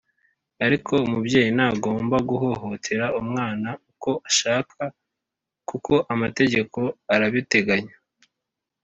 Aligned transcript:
ariko 0.65 0.93
umubyeyi 1.07 1.49
ntagomba 1.57 2.15
guhohotera 2.29 3.05
umwana 3.21 3.69
uko 3.91 4.11
ashaka 4.29 4.81
kuko 5.69 5.93
amategeko 6.13 6.79
arabiteganya. 7.13 7.95